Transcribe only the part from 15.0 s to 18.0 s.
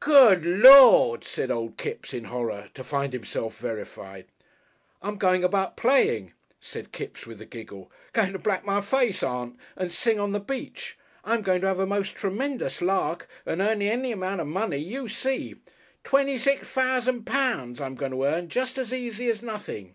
see. Twenty six fousand pounds I'm